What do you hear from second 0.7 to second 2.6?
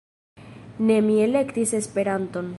Ne mi elektis Esperanton.